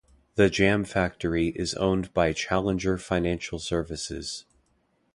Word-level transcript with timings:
The 0.33 0.49
Jam 0.49 0.83
Factory 0.83 1.49
is 1.49 1.75
owned 1.75 2.11
by 2.11 2.33
Challenger 2.33 2.97
Financial 2.97 3.59
Services. 3.59 4.45